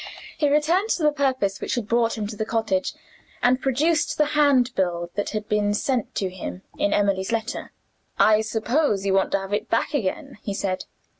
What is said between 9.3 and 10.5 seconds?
to have it back again?"